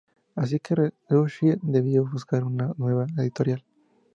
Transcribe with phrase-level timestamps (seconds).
[0.35, 3.63] Así que Rushdie debió buscar una nueva editorial.